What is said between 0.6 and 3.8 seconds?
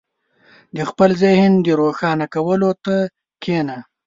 •د خپل ذهن د روښانه کولو ته کښېنه.